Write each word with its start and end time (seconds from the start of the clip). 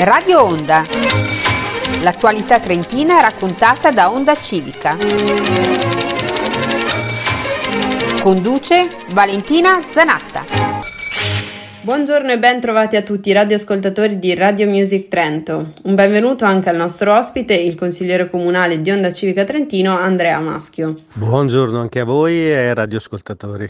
Radio 0.00 0.44
Onda. 0.44 0.84
L'attualità 2.02 2.60
trentina 2.60 3.20
raccontata 3.20 3.90
da 3.90 4.12
Onda 4.12 4.36
Civica. 4.36 4.96
Conduce 8.22 8.90
Valentina 9.10 9.80
Zanatta. 9.90 10.44
Buongiorno 11.82 12.30
e 12.30 12.38
ben 12.38 12.60
trovati 12.60 12.94
a 12.94 13.02
tutti 13.02 13.30
i 13.30 13.32
radioascoltatori 13.32 14.20
di 14.20 14.36
Radio 14.36 14.68
Music 14.68 15.08
Trento. 15.08 15.70
Un 15.82 15.96
benvenuto 15.96 16.44
anche 16.44 16.68
al 16.68 16.76
nostro 16.76 17.16
ospite, 17.16 17.54
il 17.54 17.74
consigliere 17.74 18.30
comunale 18.30 18.80
di 18.80 18.92
Onda 18.92 19.10
Civica 19.12 19.42
Trentino, 19.42 19.98
Andrea 19.98 20.38
Maschio. 20.38 20.94
Buongiorno 21.14 21.80
anche 21.80 21.98
a 21.98 22.04
voi 22.04 22.48
e 22.48 22.72
radioascoltatori. 22.72 23.68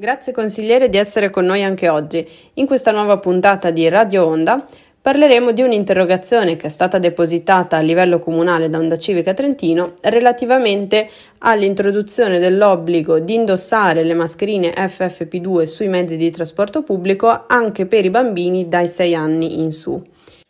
Grazie 0.00 0.32
consigliere 0.32 0.88
di 0.88 0.96
essere 0.96 1.28
con 1.28 1.44
noi 1.44 1.62
anche 1.62 1.88
oggi. 1.88 2.26
In 2.54 2.66
questa 2.66 2.92
nuova 2.92 3.18
puntata 3.18 3.70
di 3.70 3.86
Radio 3.88 4.26
Onda 4.26 4.64
parleremo 5.08 5.52
di 5.52 5.62
un'interrogazione 5.62 6.56
che 6.56 6.66
è 6.66 6.68
stata 6.68 6.98
depositata 6.98 7.78
a 7.78 7.80
livello 7.80 8.18
comunale 8.18 8.68
da 8.68 8.76
Onda 8.76 8.98
Civica 8.98 9.32
Trentino 9.32 9.94
relativamente 10.02 11.08
all'introduzione 11.38 12.38
dell'obbligo 12.38 13.18
di 13.18 13.32
indossare 13.32 14.02
le 14.02 14.12
mascherine 14.12 14.70
FFP2 14.70 15.62
sui 15.62 15.88
mezzi 15.88 16.18
di 16.18 16.30
trasporto 16.30 16.82
pubblico 16.82 17.44
anche 17.46 17.86
per 17.86 18.04
i 18.04 18.10
bambini 18.10 18.68
dai 18.68 18.86
6 18.86 19.14
anni 19.14 19.60
in 19.60 19.72
su. 19.72 19.98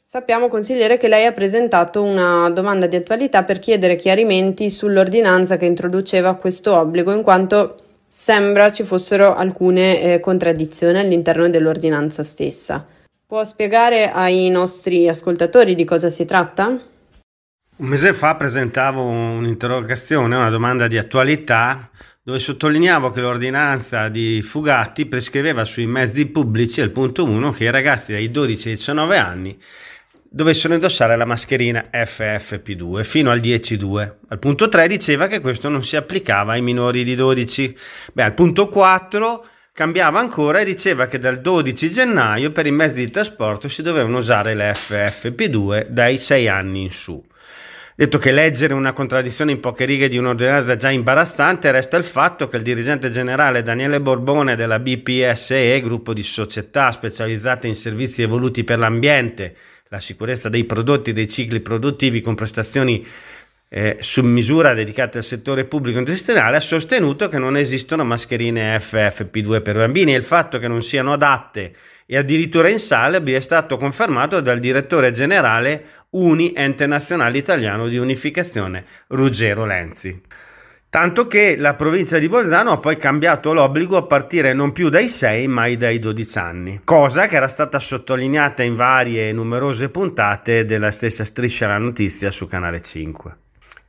Sappiamo, 0.03 0.49
consigliere, 0.49 0.97
che 0.97 1.07
lei 1.07 1.25
ha 1.27 1.33
presentato 1.33 2.03
una 2.03 2.51
domanda 2.51 2.89
di 2.89 2.97
attualità 2.97 3.45
per 3.45 3.61
chiedere 3.61 3.95
chiarimenti 3.95 4.71
sull'ordinanza 4.71 5.57
che 5.57 5.67
introduceva 5.67 6.35
questo 6.35 6.77
obbligo, 6.77 7.13
in 7.13 7.23
quanto 7.23 7.77
sembra 8.09 8.73
ci 8.73 8.83
fossero 8.83 9.37
alcune 9.37 10.03
eh, 10.03 10.19
contraddizioni 10.19 10.99
all'interno 10.99 11.49
dell'ordinanza 11.49 12.25
stessa. 12.25 12.85
Può 13.29 13.45
spiegare 13.45 14.11
ai 14.11 14.49
nostri 14.49 15.07
ascoltatori 15.07 15.75
di 15.75 15.85
cosa 15.85 16.09
si 16.09 16.25
tratta? 16.25 16.69
Un 16.69 17.87
mese 17.87 18.15
fa 18.15 18.37
presentavo 18.37 19.03
un'interrogazione, 19.03 20.35
una 20.35 20.49
domanda 20.49 20.87
di 20.87 20.97
attualità, 20.97 21.91
dove 22.23 22.39
sottolineavo 22.39 23.11
che 23.11 23.21
l'ordinanza 23.21 24.09
di 24.09 24.41
Fugatti 24.41 25.05
prescriveva 25.05 25.67
sui 25.67 25.85
mezzi 25.85 26.25
pubblici, 26.25 26.81
al 26.81 26.89
punto 26.89 27.25
1, 27.25 27.53
che 27.53 27.65
i 27.65 27.71
ragazzi 27.71 28.13
dai 28.13 28.31
12 28.31 28.69
ai 28.69 28.75
19 28.77 29.19
anni 29.19 29.63
dovessero 30.31 30.73
indossare 30.73 31.15
la 31.15 31.27
mascherina 31.27 31.85
FFP2 31.93 33.05
fino 33.05 33.31
al 33.31 33.41
10.2. 33.41 34.13
Al 34.29 34.39
punto 34.39 34.71
3 34.71 34.89
diceva 34.89 35.27
che 35.27 35.41
questo 35.41 35.69
non 35.69 35.85
si 35.85 35.97
applicava 35.97 36.53
ai 36.53 36.63
minori 36.63 37.05
di 37.05 37.15
12. 37.15 37.77
Beh, 38.11 38.23
al 38.23 38.33
punto 38.33 38.71
4 38.71 39.45
cambiava 39.79 40.19
ancora 40.19 40.59
e 40.59 40.65
diceva 40.65 41.07
che 41.07 41.21
dal 41.21 41.41
12 41.41 41.93
gennaio 41.93 42.51
per 42.51 42.67
i 42.67 42.73
mezzi 42.73 42.97
di 42.97 43.11
trasporto 43.11 43.69
si 43.69 43.81
dovevano 43.81 44.19
usare 44.19 44.53
le 44.53 44.73
FFP2 44.73 45.87
dai 45.87 46.19
6 46.19 46.49
anni 46.49 46.83
in 46.83 46.91
su. 46.91 47.25
Detto 47.95 48.19
che 48.19 48.33
leggere 48.33 48.75
una 48.75 48.93
contraddizione 48.93 49.53
in 49.53 49.61
poche 49.61 49.85
righe 49.85 50.09
di 50.09 50.17
un'ordinanza 50.17 50.75
già 50.75 50.91
imbarazzante, 50.91 51.71
resta 51.71 51.97
il 51.97 52.03
fatto 52.03 52.49
che 52.49 52.57
il 52.57 52.65
dirigente 52.65 53.09
generale 53.09 53.63
Daniele 53.63 54.01
Borbone 54.01 54.57
della 54.57 54.81
BPSE, 54.81 55.81
gruppo 55.81 56.13
di 56.13 56.25
società 56.25 56.91
specializzate 56.91 57.69
in 57.69 57.77
servizi 57.77 58.23
evoluti 58.23 58.65
per 58.65 58.81
l'ambiente, 58.81 59.55
la 59.91 60.01
sicurezza 60.01 60.49
dei 60.49 60.65
prodotti 60.65 61.11
e 61.11 61.13
dei 61.13 61.29
cicli 61.29 61.61
produttivi 61.61 62.21
con 62.21 62.35
prestazioni 62.35 63.07
eh, 63.69 63.99
su 64.01 64.23
misura 64.23 64.73
dedicate 64.73 65.19
al 65.19 65.25
settore 65.25 65.65
pubblico 65.65 65.99
industriale, 65.99 66.57
ha 66.57 66.61
sostenuto 66.61 67.29
che 67.29 67.39
non 67.39 67.57
esistono 67.57 68.05
mascherine 68.05 68.79
FFP2 68.79 69.63
per 69.63 69.77
bambini 69.77 70.15
e 70.15 70.17
il 70.17 70.25
fatto 70.25 70.59
che 70.59 70.69
non 70.69 70.83
siano 70.83 71.13
adatte 71.13 71.75
e 72.07 72.17
addirittura 72.17 72.71
in 72.71 72.79
salabili 72.79 73.37
è 73.37 73.41
stato 73.41 73.77
confermato 73.77 74.41
dal 74.41 74.59
direttore 74.59 75.13
generale 75.13 75.85
Uni 76.11 76.53
Ente 76.55 76.87
Nazionale 76.87 77.37
Italiano 77.37 77.87
di 77.87 77.99
Unificazione, 77.99 78.85
Ruggero 79.09 79.67
Lenzi. 79.67 80.19
Tanto 80.91 81.27
che 81.27 81.57
la 81.59 81.75
provincia 81.75 82.17
di 82.17 82.31
Bolzano 82.31 82.71
ha 82.71 82.79
poi 82.79 82.97
cambiato 82.97 83.53
l'obbligo 83.53 83.99
a 83.99 84.05
partire 84.05 84.55
non 84.55 84.73
più 84.73 84.89
dai 84.89 85.11
6 85.11 85.47
ma 85.47 85.69
dai 85.75 85.99
12 85.99 86.39
anni, 86.39 86.81
cosa 86.83 87.27
che 87.27 87.37
era 87.37 87.47
stata 87.47 87.79
sottolineata 87.79 88.63
in 88.63 88.75
varie 88.75 89.29
e 89.29 89.33
numerose 89.35 89.91
puntate 89.91 90.65
della 90.65 90.91
stessa 90.91 91.27
striscia 91.27 91.67
la 91.67 91.77
notizia 91.77 92.31
su 92.31 92.47
Canale 92.47 92.81
5. 92.81 93.37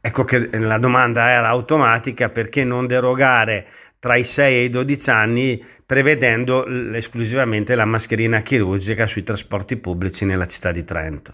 Ecco 0.01 0.23
che 0.23 0.49
la 0.57 0.77
domanda 0.77 1.29
era 1.29 1.49
automatica 1.49 2.29
perché 2.29 2.63
non 2.63 2.87
derogare 2.87 3.65
tra 3.99 4.15
i 4.15 4.23
6 4.23 4.55
e 4.55 4.63
i 4.63 4.69
12 4.69 5.09
anni 5.09 5.65
prevedendo 5.85 6.65
esclusivamente 6.93 7.75
la 7.75 7.85
mascherina 7.85 8.41
chirurgica 8.41 9.07
sui 9.07 9.23
trasporti 9.23 9.75
pubblici 9.75 10.23
nella 10.23 10.45
città 10.45 10.71
di 10.71 10.85
Trento. 10.85 11.33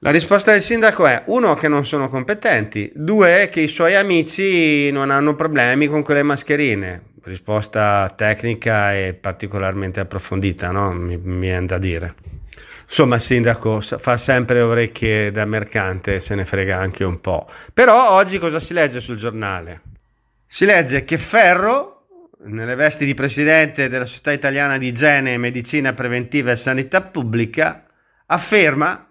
La 0.00 0.10
risposta 0.10 0.52
del 0.52 0.62
sindaco 0.62 1.06
è 1.06 1.24
uno 1.26 1.54
che 1.54 1.68
non 1.68 1.84
sono 1.84 2.08
competenti, 2.08 2.90
due 2.94 3.48
che 3.50 3.60
i 3.60 3.68
suoi 3.68 3.96
amici 3.96 4.90
non 4.90 5.10
hanno 5.10 5.34
problemi 5.34 5.88
con 5.88 6.02
quelle 6.02 6.22
mascherine. 6.22 7.02
Risposta 7.22 8.10
tecnica 8.16 8.94
e 8.94 9.12
particolarmente 9.12 10.00
approfondita, 10.00 10.70
no? 10.70 10.92
mi, 10.92 11.18
mi 11.18 11.40
viene 11.40 11.66
da 11.66 11.76
dire. 11.76 12.14
Insomma, 12.90 13.14
il 13.14 13.20
sindaco 13.20 13.80
fa 13.80 14.16
sempre 14.16 14.60
orecchie 14.62 15.30
da 15.30 15.44
mercante, 15.44 16.18
se 16.18 16.34
ne 16.34 16.44
frega 16.44 16.76
anche 16.76 17.04
un 17.04 17.20
po'. 17.20 17.48
Però 17.72 18.10
oggi 18.10 18.38
cosa 18.38 18.58
si 18.58 18.74
legge 18.74 18.98
sul 19.00 19.16
giornale? 19.16 19.82
Si 20.44 20.64
legge 20.64 21.04
che 21.04 21.16
Ferro, 21.16 22.08
nelle 22.46 22.74
vesti 22.74 23.04
di 23.04 23.14
presidente 23.14 23.88
della 23.88 24.04
Società 24.04 24.32
Italiana 24.32 24.76
di 24.76 24.88
Igiene, 24.88 25.38
Medicina 25.38 25.92
Preventiva 25.92 26.50
e 26.50 26.56
Sanità 26.56 27.00
Pubblica, 27.00 27.86
afferma 28.26 29.08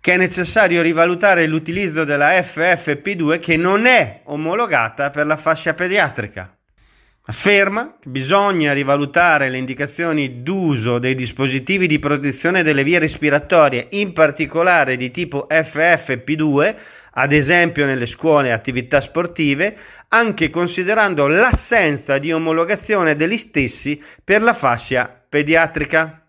che 0.00 0.12
è 0.12 0.16
necessario 0.16 0.80
rivalutare 0.80 1.48
l'utilizzo 1.48 2.04
della 2.04 2.28
FFP2 2.28 3.40
che 3.40 3.56
non 3.56 3.86
è 3.86 4.20
omologata 4.26 5.10
per 5.10 5.26
la 5.26 5.36
fascia 5.36 5.74
pediatrica. 5.74 6.53
Afferma 7.26 7.96
che 7.98 8.10
bisogna 8.10 8.74
rivalutare 8.74 9.48
le 9.48 9.56
indicazioni 9.56 10.42
d'uso 10.42 10.98
dei 10.98 11.14
dispositivi 11.14 11.86
di 11.86 11.98
protezione 11.98 12.62
delle 12.62 12.84
vie 12.84 12.98
respiratorie, 12.98 13.86
in 13.92 14.12
particolare 14.12 14.96
di 14.96 15.10
tipo 15.10 15.46
FFP2, 15.50 16.76
ad 17.12 17.32
esempio 17.32 17.86
nelle 17.86 18.04
scuole 18.04 18.48
e 18.48 18.50
attività 18.50 19.00
sportive, 19.00 19.74
anche 20.08 20.50
considerando 20.50 21.26
l'assenza 21.26 22.18
di 22.18 22.30
omologazione 22.30 23.16
degli 23.16 23.38
stessi 23.38 24.02
per 24.22 24.42
la 24.42 24.52
fascia 24.52 25.08
pediatrica. 25.26 26.26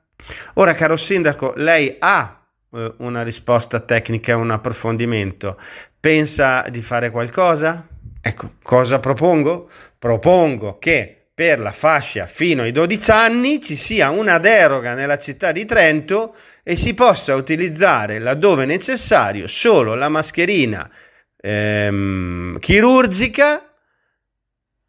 Ora, 0.54 0.74
caro 0.76 0.96
sindaco, 0.96 1.52
lei 1.58 1.98
ha 2.00 2.42
eh, 2.72 2.94
una 3.00 3.22
risposta 3.22 3.82
tecnica 3.82 4.32
e 4.32 4.36
un 4.36 4.50
approfondimento. 4.50 5.60
Pensa 6.00 6.66
di 6.70 6.82
fare 6.82 7.12
qualcosa? 7.12 7.86
Ecco, 8.28 8.54
cosa 8.64 8.98
propongo? 8.98 9.70
Propongo 10.00 10.80
che 10.80 11.28
per 11.32 11.60
la 11.60 11.72
fascia 11.72 12.26
fino 12.26 12.64
ai 12.64 12.72
12 12.72 13.12
anni 13.12 13.62
ci 13.62 13.76
sia 13.76 14.10
una 14.10 14.40
deroga 14.40 14.96
nella 14.96 15.20
città 15.20 15.52
di 15.52 15.64
Trento 15.64 16.36
e 16.64 16.76
si 16.76 16.96
possa 16.96 17.36
utilizzare 17.36 18.18
laddove 18.18 18.66
necessario 18.66 19.46
solo 19.46 19.94
la 19.94 20.10
mascherina 20.10 20.90
ehm, 21.38 22.58
chirurgica 22.58 23.76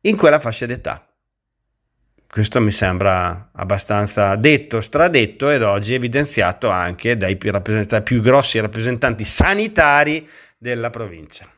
in 0.00 0.16
quella 0.16 0.40
fascia 0.40 0.64
d'età. 0.64 1.06
Questo 2.26 2.58
mi 2.62 2.72
sembra 2.72 3.50
abbastanza 3.52 4.34
detto, 4.36 4.80
stradetto 4.80 5.50
ed 5.50 5.62
oggi 5.62 5.92
evidenziato 5.92 6.70
anche 6.70 7.18
dai 7.18 7.36
più, 7.36 7.52
più 8.02 8.22
grossi 8.22 8.58
rappresentanti 8.60 9.24
sanitari 9.24 10.26
della 10.56 10.88
provincia. 10.88 11.50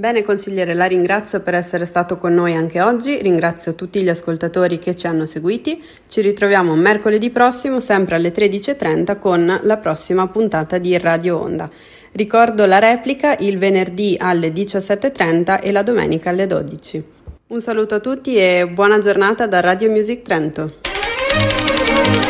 Bene 0.00 0.24
consigliere, 0.24 0.72
la 0.72 0.86
ringrazio 0.86 1.40
per 1.40 1.52
essere 1.52 1.84
stato 1.84 2.16
con 2.16 2.32
noi 2.32 2.54
anche 2.54 2.80
oggi, 2.80 3.20
ringrazio 3.20 3.74
tutti 3.74 4.00
gli 4.00 4.08
ascoltatori 4.08 4.78
che 4.78 4.96
ci 4.96 5.06
hanno 5.06 5.26
seguiti, 5.26 5.84
ci 6.08 6.22
ritroviamo 6.22 6.74
mercoledì 6.74 7.28
prossimo 7.28 7.80
sempre 7.80 8.14
alle 8.14 8.32
13.30 8.32 9.18
con 9.18 9.60
la 9.62 9.76
prossima 9.76 10.26
puntata 10.26 10.78
di 10.78 10.96
Radio 10.96 11.42
Onda. 11.42 11.68
Ricordo 12.12 12.64
la 12.64 12.78
replica 12.78 13.36
il 13.40 13.58
venerdì 13.58 14.16
alle 14.18 14.54
17.30 14.54 15.60
e 15.60 15.70
la 15.70 15.82
domenica 15.82 16.30
alle 16.30 16.46
12. 16.46 17.04
Un 17.48 17.60
saluto 17.60 17.96
a 17.96 18.00
tutti 18.00 18.36
e 18.36 18.66
buona 18.72 19.00
giornata 19.00 19.46
da 19.46 19.60
Radio 19.60 19.90
Music 19.90 20.22
Trento. 20.22 20.76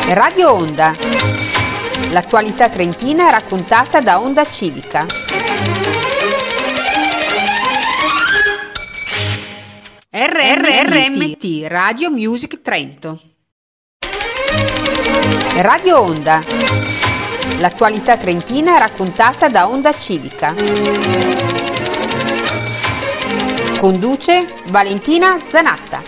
Radio 0.08 0.55
Onda. 0.55 0.93
L'attualità 2.11 2.69
trentina 2.69 3.31
raccontata 3.31 4.00
da 4.00 4.20
Onda 4.20 4.44
Civica. 4.44 5.06
RRMT 10.12 11.68
Radio 11.68 12.10
Music 12.10 12.62
Trento. 12.62 13.20
Radio 15.58 16.00
Onda. 16.00 16.42
L'attualità 17.60 18.16
trentina 18.16 18.78
raccontata 18.78 19.48
da 19.48 19.68
Onda 19.68 19.94
Civica. 19.94 20.52
Conduce 23.78 24.46
Valentina 24.70 25.38
Zanatta. 25.46 26.02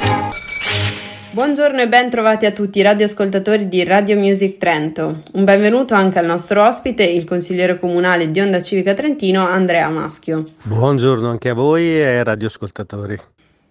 Buongiorno 1.30 1.82
e 1.82 1.86
ben 1.86 2.10
trovati 2.10 2.44
a 2.44 2.50
tutti 2.50 2.80
i 2.80 2.82
radioascoltatori 2.82 3.68
di 3.68 3.84
Radio 3.84 4.16
Music 4.16 4.56
Trento. 4.56 5.20
Un 5.34 5.44
benvenuto 5.44 5.94
anche 5.94 6.18
al 6.18 6.26
nostro 6.26 6.66
ospite, 6.66 7.04
il 7.04 7.24
consigliere 7.24 7.78
comunale 7.78 8.32
di 8.32 8.40
Onda 8.40 8.60
Civica 8.60 8.94
Trentino, 8.94 9.46
Andrea 9.46 9.88
Maschio. 9.90 10.54
Buongiorno 10.64 11.30
anche 11.30 11.50
a 11.50 11.54
voi 11.54 12.00
e 12.00 12.24
radioascoltatori. 12.24 13.16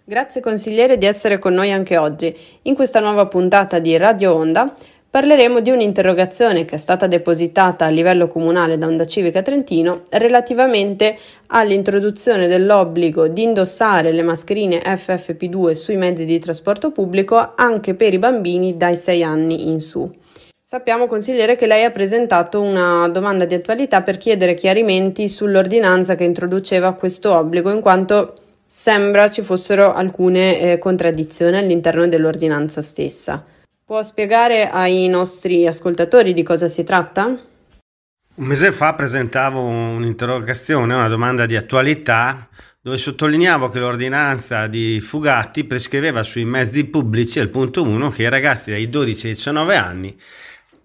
Grazie 0.03 0.41
consigliere 0.41 0.97
di 0.97 1.05
essere 1.05 1.37
con 1.37 1.53
noi 1.53 1.71
anche 1.71 1.95
oggi. 1.95 2.35
In 2.63 2.73
questa 2.73 2.99
nuova 2.99 3.27
puntata 3.27 3.77
di 3.77 3.95
Radio 3.97 4.33
Onda 4.33 4.73
parleremo 5.07 5.59
di 5.59 5.69
un'interrogazione 5.69 6.65
che 6.65 6.75
è 6.75 6.79
stata 6.79 7.05
depositata 7.05 7.85
a 7.85 7.89
livello 7.89 8.27
comunale 8.27 8.79
da 8.79 8.87
Onda 8.87 9.05
Civica 9.05 9.43
Trentino 9.43 10.01
relativamente 10.09 11.15
all'introduzione 11.47 12.47
dell'obbligo 12.47 13.27
di 13.27 13.43
indossare 13.43 14.11
le 14.11 14.23
mascherine 14.23 14.79
FFP2 14.79 15.73
sui 15.73 15.97
mezzi 15.97 16.25
di 16.25 16.39
trasporto 16.39 16.91
pubblico 16.91 17.53
anche 17.55 17.93
per 17.93 18.11
i 18.11 18.17
bambini 18.17 18.75
dai 18.77 18.95
6 18.95 19.23
anni 19.23 19.69
in 19.69 19.81
su. 19.81 20.11
Sappiamo, 20.59 21.05
consigliere, 21.05 21.55
che 21.55 21.67
lei 21.67 21.83
ha 21.83 21.91
presentato 21.91 22.59
una 22.59 23.07
domanda 23.07 23.45
di 23.45 23.53
attualità 23.53 24.01
per 24.01 24.17
chiedere 24.17 24.55
chiarimenti 24.55 25.27
sull'ordinanza 25.27 26.15
che 26.15 26.23
introduceva 26.23 26.93
questo 26.93 27.35
obbligo, 27.35 27.69
in 27.69 27.81
quanto 27.81 28.33
sembra 28.73 29.29
ci 29.29 29.41
fossero 29.41 29.93
alcune 29.93 30.57
eh, 30.57 30.77
contraddizioni 30.77 31.57
all'interno 31.57 32.07
dell'ordinanza 32.07 32.81
stessa. 32.81 33.43
Può 33.83 34.01
spiegare 34.01 34.69
ai 34.69 35.09
nostri 35.09 35.67
ascoltatori 35.67 36.33
di 36.33 36.41
cosa 36.41 36.69
si 36.69 36.85
tratta? 36.85 37.25
Un 37.25 38.45
mese 38.45 38.71
fa 38.71 38.93
presentavo 38.93 39.59
un'interrogazione, 39.61 40.93
una 40.93 41.09
domanda 41.09 41.45
di 41.45 41.57
attualità, 41.57 42.47
dove 42.79 42.97
sottolineavo 42.97 43.67
che 43.67 43.79
l'ordinanza 43.79 44.67
di 44.67 45.01
Fugatti 45.01 45.65
prescriveva 45.65 46.23
sui 46.23 46.45
mezzi 46.45 46.85
pubblici, 46.85 47.41
al 47.41 47.49
punto 47.49 47.83
1, 47.83 48.09
che 48.11 48.23
i 48.23 48.29
ragazzi 48.29 48.71
dai 48.71 48.89
12 48.89 49.27
ai 49.27 49.33
19 49.33 49.75
anni 49.75 50.17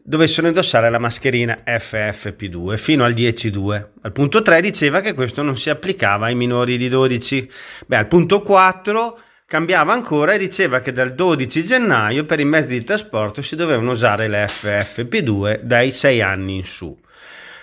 dovessero 0.08 0.47
indossare 0.47 0.88
la 0.88 1.00
mascherina 1.00 1.58
FFP2 1.67 2.76
fino 2.76 3.05
al 3.05 3.12
10.2. 3.12 3.87
Al 4.03 4.12
punto 4.12 4.41
3 4.41 4.61
diceva 4.61 5.00
che 5.00 5.14
questo 5.14 5.43
non 5.43 5.56
si 5.56 5.69
applicava 5.69 6.26
ai 6.26 6.37
minori 6.37 6.76
di 6.76 6.88
12. 6.88 7.50
Beh, 7.87 7.97
al 7.97 8.06
punto 8.06 8.41
4 8.43 9.19
cambiava 9.47 9.93
ancora 9.93 10.35
e 10.35 10.38
diceva 10.38 10.79
che 10.79 10.93
dal 10.93 11.12
12 11.12 11.64
gennaio 11.64 12.25
per 12.25 12.38
i 12.38 12.44
mezzi 12.44 12.69
di 12.69 12.85
trasporto 12.85 13.43
si 13.43 13.56
dovevano 13.56 13.91
usare 13.91 14.29
le 14.29 14.44
FFP2 14.44 15.62
dai 15.62 15.91
6 15.91 16.23
anni 16.23 16.56
in 16.56 16.64
su. 16.64 16.97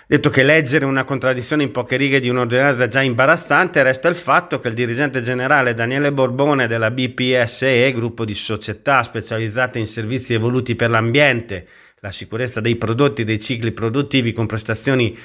Detto 0.06 0.28
che 0.28 0.42
leggere 0.42 0.84
una 0.84 1.04
contraddizione 1.04 1.62
in 1.62 1.70
poche 1.70 1.96
righe 1.96 2.20
di 2.20 2.28
un'ordinanza 2.28 2.88
già 2.88 3.00
imbarazzante, 3.00 3.82
resta 3.82 4.08
il 4.08 4.14
fatto 4.16 4.60
che 4.60 4.68
il 4.68 4.74
dirigente 4.74 5.22
generale 5.22 5.72
Daniele 5.72 6.12
Borbone 6.12 6.66
della 6.66 6.90
BPSE, 6.90 7.90
gruppo 7.94 8.26
di 8.26 8.34
società 8.34 9.02
specializzate 9.02 9.78
in 9.78 9.86
servizi 9.86 10.34
evoluti 10.34 10.74
per 10.74 10.90
l'ambiente, 10.90 11.66
la 12.04 12.10
sicurezza 12.10 12.60
dei 12.60 12.76
prodotti 12.76 13.22
e 13.22 13.24
dei 13.24 13.40
cicli 13.40 13.72
produttivi 13.72 14.32
con 14.32 14.44
prestazioni 14.44 15.16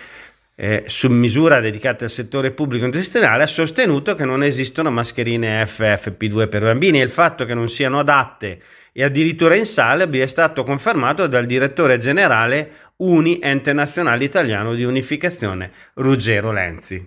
eh, 0.55 0.85
su 0.87 1.09
misura 1.09 1.59
dedicate 1.59 2.05
al 2.05 2.09
settore 2.09 2.51
pubblico 2.51 2.85
industriale 2.85 3.43
ha 3.43 3.47
sostenuto 3.47 4.15
che 4.15 4.23
non 4.23 4.43
esistono 4.43 4.89
mascherine 4.89 5.61
FFP2 5.65 6.47
per 6.47 6.63
bambini 6.63 7.01
e 7.01 7.03
il 7.03 7.09
fatto 7.09 7.43
che 7.43 7.53
non 7.53 7.67
siano 7.67 7.99
adatte 7.99 8.61
e 8.93 9.03
addirittura 9.03 9.57
insalabili 9.57 10.23
è 10.23 10.25
stato 10.25 10.63
confermato 10.63 11.27
dal 11.27 11.45
direttore 11.45 11.97
generale 11.97 12.71
Uni 12.97 13.39
Ente 13.41 13.73
Nazionale 13.73 14.23
Italiano 14.23 14.73
di 14.73 14.85
Unificazione 14.85 15.71
Ruggero 15.95 16.53
Lenzi. 16.53 17.05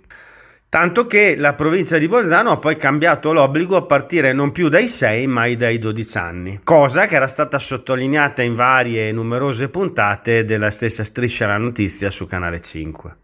Tanto 0.72 1.06
che 1.06 1.36
la 1.36 1.52
provincia 1.52 1.98
di 1.98 2.08
Bolzano 2.08 2.52
ha 2.52 2.56
poi 2.56 2.78
cambiato 2.78 3.34
l'obbligo 3.34 3.76
a 3.76 3.82
partire 3.82 4.32
non 4.32 4.52
più 4.52 4.70
dai 4.70 4.88
6 4.88 5.26
ma 5.26 5.46
dai 5.54 5.78
12 5.78 6.16
anni, 6.16 6.60
cosa 6.64 7.04
che 7.04 7.14
era 7.14 7.26
stata 7.26 7.58
sottolineata 7.58 8.40
in 8.40 8.54
varie 8.54 9.06
e 9.06 9.12
numerose 9.12 9.68
puntate 9.68 10.46
della 10.46 10.70
stessa 10.70 11.04
striscia 11.04 11.46
la 11.46 11.58
notizia 11.58 12.08
su 12.08 12.24
Canale 12.24 12.62
5. 12.62 13.16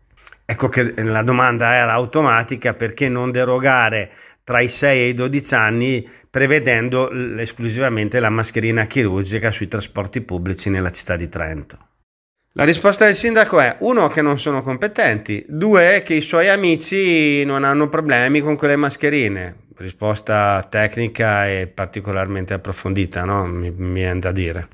Ecco 0.45 0.69
che 0.69 0.93
la 1.03 1.23
domanda 1.23 1.73
era 1.73 1.93
automatica 1.93 2.75
perché 2.75 3.09
non 3.09 3.31
derogare 3.31 4.11
tra 4.45 4.61
i 4.61 4.69
6 4.69 5.00
e 5.00 5.09
i 5.09 5.15
12 5.15 5.55
anni 5.55 6.06
prevedendo 6.29 7.11
esclusivamente 7.39 8.21
la 8.21 8.29
mascherina 8.29 8.85
chirurgica 8.85 9.50
sui 9.50 9.69
trasporti 9.69 10.21
pubblici 10.21 10.69
nella 10.69 10.91
città 10.91 11.17
di 11.17 11.31
Trento. 11.31 11.79
La 12.58 12.64
risposta 12.64 13.05
del 13.05 13.14
sindaco 13.14 13.60
è 13.60 13.76
uno 13.82 14.08
che 14.08 14.20
non 14.20 14.40
sono 14.40 14.64
competenti, 14.64 15.46
due 15.46 16.02
che 16.05 16.14
i 16.14 16.20
suoi 16.20 16.49
amici 16.49 17.44
non 17.44 17.62
hanno 17.62 17.88
problemi 17.88 18.40
con 18.40 18.56
quelle 18.56 18.75
mascherine. 18.75 19.66
Risposta 19.76 20.66
tecnica 20.69 21.46
e 21.46 21.69
particolarmente 21.69 22.55
approfondita, 22.55 23.22
no? 23.22 23.46
mi, 23.46 23.70
mi 23.70 23.93
viene 23.93 24.19
da 24.19 24.32
dire. 24.32 24.66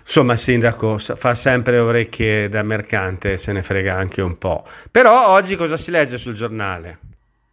Insomma, 0.00 0.32
il 0.32 0.40
sindaco 0.40 0.98
fa 0.98 1.36
sempre 1.36 1.78
orecchie 1.78 2.48
da 2.48 2.64
mercante, 2.64 3.36
se 3.36 3.52
ne 3.52 3.62
frega 3.62 3.94
anche 3.94 4.20
un 4.20 4.36
po'. 4.36 4.66
Però 4.90 5.28
oggi 5.28 5.54
cosa 5.54 5.76
si 5.76 5.92
legge 5.92 6.18
sul 6.18 6.34
giornale? 6.34 6.98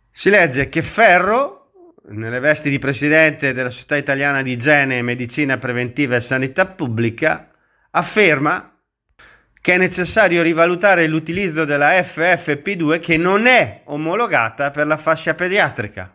Si 0.10 0.31
legge 0.31 0.68
che 0.69 0.81
Ferro, 0.81 1.94
nelle 2.07 2.39
vesti 2.39 2.72
di 2.72 2.80
presidente 2.80 3.54
della 3.54 3.69
Società 3.69 3.98
Italiana 3.98 4.42
di 4.42 4.54
Igiene, 4.54 5.04
Medicina 5.04 5.60
Preventiva 5.60 6.15
e 6.15 6.22
Sanità 6.22 6.65
Pubblica, 6.65 7.51
afferma 7.92 8.74
che 9.62 9.74
è 9.74 9.78
necessario 9.78 10.42
rivalutare 10.42 11.08
l'utilizzo 11.08 11.66
della 11.66 11.90
FFP2 11.92 13.00
che 13.00 13.18
non 13.18 13.46
è 13.46 13.82
omologata 13.86 14.72
per 14.72 14.88
la 14.88 14.98
fascia 14.98 15.34
pediatrica. 15.34 16.14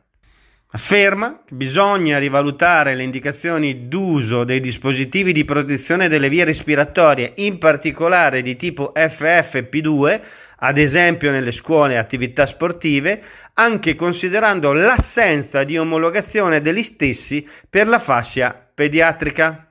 Afferma 0.74 1.42
che 1.46 1.54
bisogna 1.54 2.18
rivalutare 2.18 2.96
le 2.96 3.04
indicazioni 3.04 3.86
d'uso 3.86 4.42
dei 4.42 4.58
dispositivi 4.58 5.30
di 5.32 5.44
protezione 5.44 6.08
delle 6.08 6.28
vie 6.28 6.42
respiratorie, 6.42 7.34
in 7.36 7.58
particolare 7.58 8.42
di 8.42 8.56
tipo 8.56 8.92
FFP2, 8.96 10.20
ad 10.56 10.78
esempio 10.78 11.30
nelle 11.30 11.52
scuole 11.52 11.92
e 11.92 11.98
attività 11.98 12.44
sportive, 12.44 13.22
anche 13.54 13.94
considerando 13.94 14.72
l'assenza 14.72 15.62
di 15.62 15.78
omologazione 15.78 16.60
degli 16.60 16.82
stessi 16.82 17.46
per 17.70 17.86
la 17.86 18.00
fascia 18.00 18.68
pediatrica. 18.74 19.68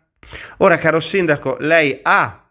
Ora, 0.60 0.78
caro 0.78 1.02
sindaco, 1.02 1.58
lei 1.60 2.00
ha 2.02 2.43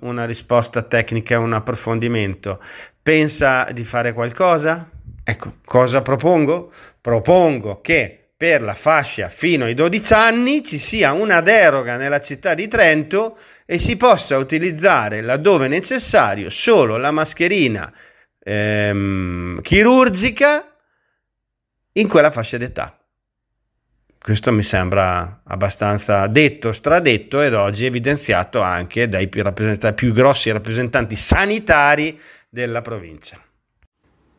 una 0.00 0.24
risposta 0.24 0.82
tecnica, 0.82 1.38
un 1.38 1.52
approfondimento. 1.52 2.62
Pensa 3.02 3.68
di 3.72 3.84
fare 3.84 4.12
qualcosa? 4.12 4.88
Ecco, 5.24 5.56
cosa 5.64 6.02
propongo? 6.02 6.72
Propongo 7.00 7.80
che 7.80 8.22
per 8.36 8.60
la 8.62 8.74
fascia 8.74 9.28
fino 9.28 9.64
ai 9.64 9.74
12 9.74 10.12
anni 10.12 10.64
ci 10.64 10.78
sia 10.78 11.12
una 11.12 11.40
deroga 11.40 11.96
nella 11.96 12.20
città 12.20 12.54
di 12.54 12.66
Trento 12.66 13.38
e 13.64 13.78
si 13.78 13.96
possa 13.96 14.36
utilizzare 14.36 15.20
laddove 15.20 15.68
necessario 15.68 16.50
solo 16.50 16.96
la 16.96 17.12
mascherina 17.12 17.92
ehm, 18.40 19.60
chirurgica 19.62 20.76
in 21.92 22.08
quella 22.08 22.30
fascia 22.30 22.56
d'età. 22.56 23.01
Questo 24.22 24.52
mi 24.52 24.62
sembra 24.62 25.40
abbastanza 25.42 26.28
detto, 26.28 26.70
stradetto 26.70 27.40
ed 27.40 27.54
oggi 27.54 27.86
evidenziato 27.86 28.60
anche 28.60 29.08
dai 29.08 29.26
più, 29.26 29.42
più 29.96 30.12
grossi 30.12 30.52
rappresentanti 30.52 31.16
sanitari 31.16 32.16
della 32.48 32.82
provincia. 32.82 33.40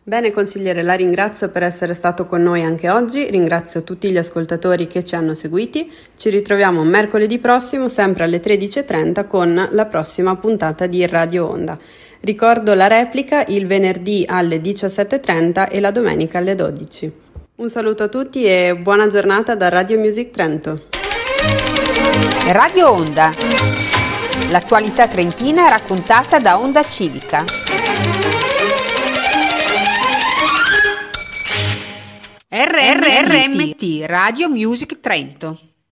Bene 0.05 0.31
consigliere, 0.31 0.83
la 0.83 0.93
ringrazio 0.93 1.49
per 1.49 1.63
essere 1.63 1.93
stato 1.93 2.25
con 2.27 2.41
noi 2.41 2.63
anche 2.63 2.89
oggi, 2.89 3.29
ringrazio 3.29 3.83
tutti 3.83 4.09
gli 4.09 4.17
ascoltatori 4.17 4.87
che 4.87 5.03
ci 5.03 5.15
hanno 5.15 5.33
seguiti, 5.33 5.91
ci 6.15 6.29
ritroviamo 6.29 6.81
mercoledì 6.85 7.37
prossimo 7.39 7.89
sempre 7.89 8.23
alle 8.23 8.41
13.30 8.41 9.27
con 9.27 9.67
la 9.69 9.85
prossima 9.85 10.37
puntata 10.37 10.87
di 10.87 11.05
Radio 11.07 11.49
Onda. 11.49 11.77
Ricordo 12.21 12.73
la 12.73 12.87
replica 12.87 13.45
il 13.47 13.67
venerdì 13.67 14.23
alle 14.25 14.61
17.30 14.61 15.69
e 15.69 15.81
la 15.81 15.91
domenica 15.91 16.37
alle 16.37 16.55
12. 16.55 17.22
Un 17.55 17.69
saluto 17.69 18.01
a 18.01 18.07
tutti 18.07 18.45
e 18.45 18.75
buona 18.75 19.05
giornata 19.05 19.53
da 19.53 19.69
Radio 19.69 19.99
Music 19.99 20.31
Trento. 20.31 20.87
Radio 22.47 22.89
Onda. 22.89 23.31
L'attualità 24.49 25.07
trentina 25.07 25.69
raccontata 25.69 26.39
da 26.39 26.57
Onda 26.57 26.83
Civica. 26.83 27.45
RRRMT 32.49 34.05
Radio 34.07 34.49
Music 34.49 34.99
Trento 34.99 35.72